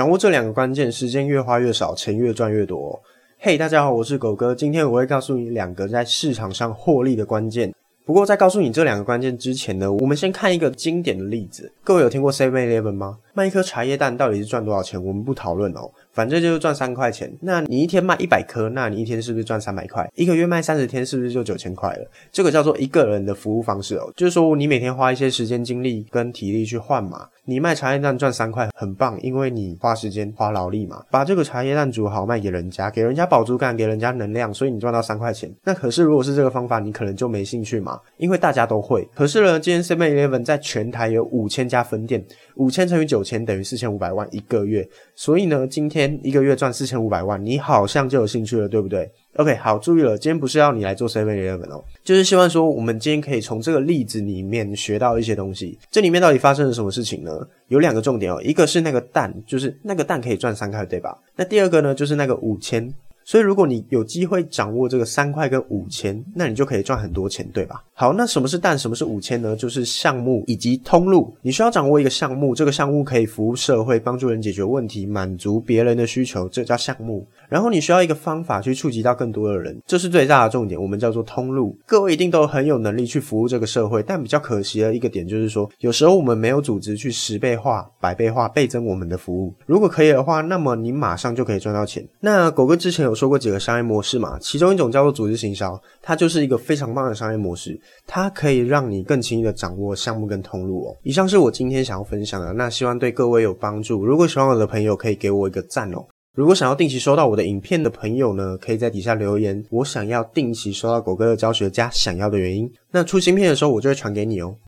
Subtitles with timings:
[0.00, 2.98] 掌握这两个关键，时间越花越少，钱越赚越多。
[3.38, 7.74] 嘿，大家好，我是狗哥，今天我会告诉你两个在市场上获利的关键。
[8.06, 11.70] 不过在告诉你这两个关键之前呢，我们先看一个经典的例子。
[11.84, 13.18] 各位有听过 Seven Eleven 吗？
[13.34, 14.98] 卖一颗茶叶蛋到底是赚多少钱？
[15.04, 15.90] 我们不讨论哦。
[16.12, 17.30] 反正就是赚三块钱。
[17.40, 20.08] 那你一天卖一百颗，那你一天是不是赚三百块？
[20.14, 22.10] 一个月卖三十天，是不是就九千块了？
[22.30, 27.28] 这个叫做一个人的服务方式哦，就是说你每天花一些时间、精力跟体力去换嘛。
[27.46, 35.52] 你卖茶叶蛋赚三块，很棒，因为你花时间、花劳力嘛，把这个茶叶蛋煮好卖给人家，给人家饱足感，给人家能量，所以你赚到三块钱。
[35.64, 39.08] 那可是如果是这个方法，你可能就没兴趣嘛，因为大家都会。
[39.14, 42.24] 可是呢，今天 Seven Eleven 在全台有五千家分店，
[42.54, 46.70] 五千乘以九千等于四千五百万一个月，所以呢，今天一个月赚。
[46.70, 55.76] 四千五百万，你好像就有兴趣了，对不对？OK，好，注意了，今天不是要你来做 Seven Eleven 哦，就是希望说我们今天可以从这个例子里面学到一些东西。
[55.90, 57.46] 这里面到底发生了什么事情呢？
[57.68, 61.18] 有两个重点哦，一个是那个蛋，就是那个蛋可以赚三块，对吧？
[61.36, 62.94] 那第二个呢，就是那个五千。
[63.24, 67.82] 所以，如果你有机会掌握这个三块跟五千，那你就可以赚很多钱，对吧？
[67.94, 69.54] 好，那什么是蛋，什么是五千呢？
[69.54, 71.32] 就是项目以及通路。
[71.42, 77.26] 你需要掌握一个项目，这个项目可以服务社会，帮助人解决问题，满足别人的需求，这叫项目。
[77.48, 81.76] 然后你需要一个方法去触及到更多的人，这是最大的重点，我们叫做通路。
[81.86, 89.52] 各位一定都很有能力去服务这个社会，但比较可惜的一个点就是说，有时候我们没有组织去十倍化、百倍化、倍增我们的服务。
[89.66, 92.06] 如果可以的话，那么你马上就可以赚到钱。
[92.20, 100.96] 那狗哥之前有说过几个商业模式嘛，其中一种叫做组织行销，它就是一个非常棒的商业模式，它可以让你更轻易的掌握项目跟通路哦。
[101.02, 104.06] 以上是我今天想要分享的，那希望对各位有帮助。
[104.06, 105.98] 如果喜欢我的朋友，可以给我一个赞哦。
[106.34, 114.56] 如果想要定期收到我的影片的朋友呢，可以在底下留言，我想要定期收到狗哥的教学加想要的原因，那出新片的时候我就会传给你哦。